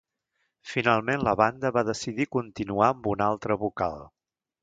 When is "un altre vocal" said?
3.13-4.01